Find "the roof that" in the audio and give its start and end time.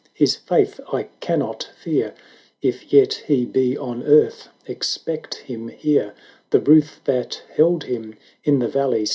6.49-7.43